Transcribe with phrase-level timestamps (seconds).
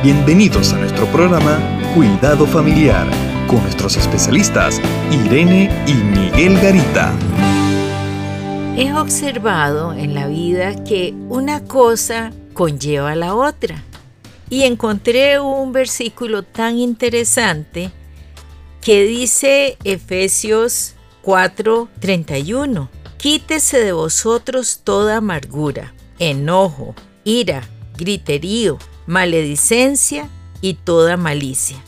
[0.00, 1.58] Bienvenidos a nuestro programa
[1.92, 3.04] Cuidado Familiar
[3.48, 4.80] con nuestros especialistas
[5.10, 7.12] Irene y Miguel Garita.
[8.76, 13.82] He observado en la vida que una cosa conlleva a la otra
[14.48, 17.90] y encontré un versículo tan interesante
[18.80, 20.94] que dice Efesios
[21.24, 26.94] 4:31, quítese de vosotros toda amargura, enojo,
[27.24, 30.28] ira, griterío, maledicencia
[30.60, 31.82] y toda malicia.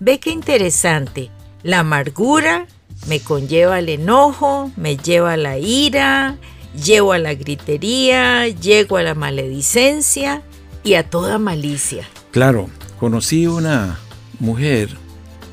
[0.00, 1.30] Ve qué interesante,
[1.62, 2.66] la amargura
[3.06, 6.36] me conlleva al enojo, me lleva a la ira,
[6.84, 10.42] llevo a la gritería, llego a la maledicencia
[10.82, 12.04] y a toda malicia.
[12.32, 13.98] Claro, conocí una
[14.40, 14.90] mujer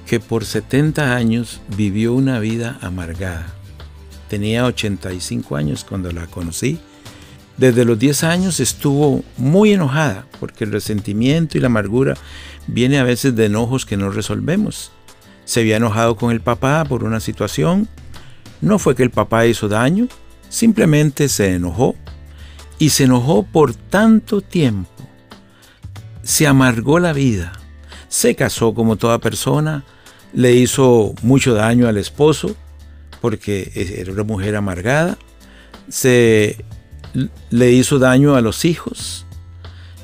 [0.07, 3.53] que por 70 años vivió una vida amargada.
[4.29, 6.79] Tenía 85 años cuando la conocí.
[7.57, 12.15] Desde los 10 años estuvo muy enojada porque el resentimiento y la amargura
[12.67, 14.91] viene a veces de enojos que no resolvemos.
[15.45, 17.87] Se había enojado con el papá por una situación.
[18.61, 20.07] No fue que el papá hizo daño,
[20.49, 21.95] simplemente se enojó.
[22.79, 24.89] Y se enojó por tanto tiempo
[26.23, 27.51] se amargó la vida,
[28.07, 29.83] se casó como toda persona,
[30.33, 32.55] le hizo mucho daño al esposo
[33.21, 35.17] porque era una mujer amargada,
[35.89, 36.65] se
[37.49, 39.25] le hizo daño a los hijos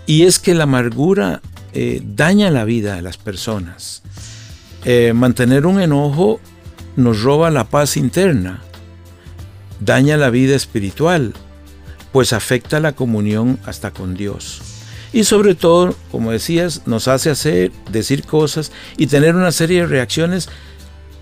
[0.06, 1.42] y es que la amargura
[1.74, 4.02] eh, daña la vida de las personas.
[4.86, 6.40] Eh, mantener un enojo
[6.96, 8.62] nos roba la paz interna,
[9.80, 11.34] daña la vida espiritual,
[12.12, 14.62] pues afecta la comunión hasta con Dios.
[15.14, 19.88] Y sobre todo, como decías, nos hace hacer, decir cosas y tener una serie de
[19.88, 20.50] reacciones,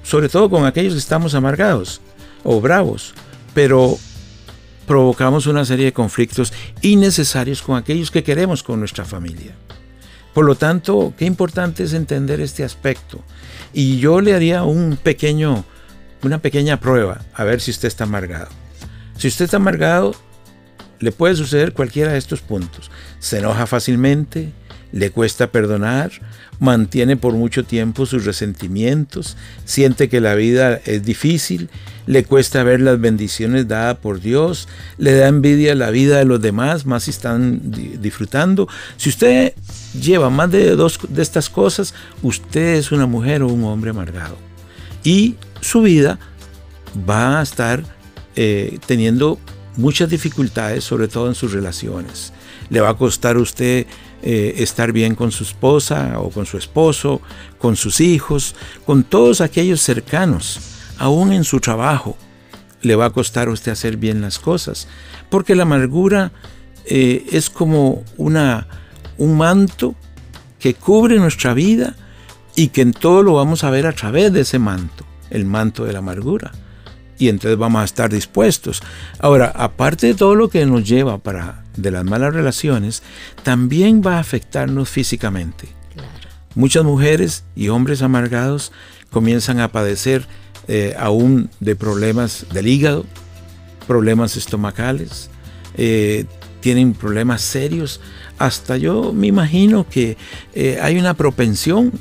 [0.03, 2.01] sobre todo con aquellos que estamos amargados
[2.43, 3.13] o bravos,
[3.53, 3.97] pero
[4.87, 9.51] provocamos una serie de conflictos innecesarios con aquellos que queremos con nuestra familia.
[10.33, 13.21] Por lo tanto, qué importante es entender este aspecto.
[13.73, 15.65] Y yo le haría un pequeño,
[16.23, 18.49] una pequeña prueba a ver si usted está amargado.
[19.17, 20.15] Si usted está amargado,
[20.99, 22.89] le puede suceder cualquiera de estos puntos.
[23.19, 24.53] Se enoja fácilmente,
[24.91, 26.11] le cuesta perdonar,
[26.59, 31.69] mantiene por mucho tiempo sus resentimientos, siente que la vida es difícil,
[32.05, 36.41] le cuesta ver las bendiciones dadas por Dios, le da envidia la vida de los
[36.41, 37.59] demás, más si están
[38.01, 38.67] disfrutando.
[38.95, 39.53] Si usted
[39.99, 41.93] lleva más de dos de estas cosas,
[42.23, 44.37] usted es una mujer o un hombre amargado.
[45.03, 46.17] Y su vida
[47.07, 47.83] va a estar
[48.35, 49.37] eh, teniendo
[49.77, 52.33] muchas dificultades, sobre todo en sus relaciones.
[52.69, 53.85] Le va a costar a usted
[54.21, 57.21] eh, estar bien con su esposa o con su esposo,
[57.57, 58.55] con sus hijos,
[58.85, 60.59] con todos aquellos cercanos,
[60.97, 62.17] aún en su trabajo.
[62.81, 64.87] Le va a costar a usted hacer bien las cosas,
[65.29, 66.31] porque la amargura
[66.85, 68.67] eh, es como una,
[69.17, 69.95] un manto
[70.59, 71.95] que cubre nuestra vida
[72.55, 75.85] y que en todo lo vamos a ver a través de ese manto, el manto
[75.85, 76.51] de la amargura
[77.17, 78.81] y entonces vamos a estar dispuestos.
[79.19, 83.03] Ahora, aparte de todo lo que nos lleva para de las malas relaciones,
[83.43, 85.69] también va a afectarnos físicamente.
[86.55, 88.71] Muchas mujeres y hombres amargados
[89.11, 90.25] comienzan a padecer
[90.67, 93.05] eh, aún de problemas del hígado,
[93.87, 95.29] problemas estomacales,
[95.77, 96.25] eh,
[96.59, 98.01] tienen problemas serios.
[98.39, 100.17] Hasta yo me imagino que
[100.53, 101.93] eh, hay una propensión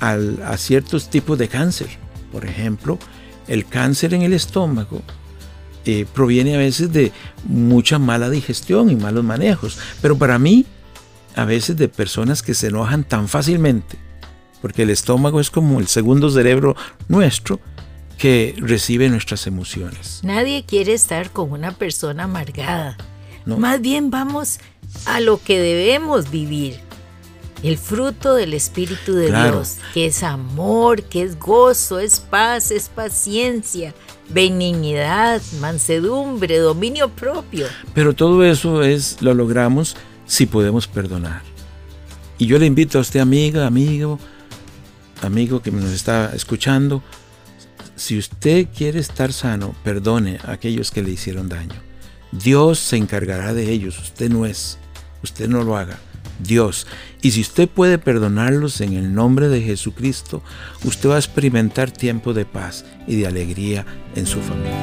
[0.00, 1.88] a ciertos tipos de cáncer.
[2.32, 2.98] Por ejemplo,
[3.50, 5.02] el cáncer en el estómago
[5.84, 7.12] eh, proviene a veces de
[7.44, 10.64] mucha mala digestión y malos manejos, pero para mí
[11.34, 13.98] a veces de personas que se enojan tan fácilmente,
[14.62, 16.76] porque el estómago es como el segundo cerebro
[17.08, 17.60] nuestro
[18.18, 20.20] que recibe nuestras emociones.
[20.22, 22.96] Nadie quiere estar con una persona amargada.
[23.46, 24.60] Más bien vamos
[25.06, 26.78] a lo que debemos vivir
[27.62, 32.88] el fruto del Espíritu de Dios, que es amor, que es gozo, es paz, es
[32.88, 33.94] paciencia,
[34.30, 37.66] benignidad, mansedumbre, dominio propio.
[37.94, 39.96] Pero todo eso es lo logramos
[40.26, 41.42] si podemos perdonar.
[42.38, 44.18] Y yo le invito a usted, amiga, amigo,
[45.20, 47.02] amigo que nos está escuchando,
[47.96, 51.74] si usted quiere estar sano, perdone a aquellos que le hicieron daño.
[52.32, 54.78] Dios se encargará de ellos, usted no es,
[55.22, 55.98] usted no lo haga.
[56.42, 56.86] Dios.
[57.22, 60.42] Y si usted puede perdonarlos en el nombre de Jesucristo,
[60.84, 63.84] usted va a experimentar tiempo de paz y de alegría
[64.14, 64.76] en su familia.